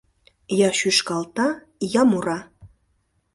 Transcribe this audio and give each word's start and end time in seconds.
Я 0.67 0.69
шӱшкалта, 0.79 1.47
я 1.99 2.03
мура. 2.09 2.39